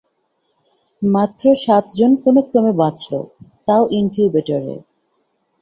[1.01, 3.13] মাত্র সাতজন কোনোক্রমে বাঁচল,
[3.67, 4.75] তাও ইনকিউবেটরে।